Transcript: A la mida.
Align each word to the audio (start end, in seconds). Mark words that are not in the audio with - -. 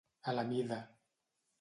A 0.31 0.35
la 0.37 0.45
mida. 0.53 0.81